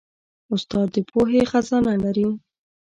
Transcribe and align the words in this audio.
استاد 0.53 0.87
د 0.93 0.97
پوهې 1.09 1.41
خزانه 1.51 1.93
لري. 2.03 2.27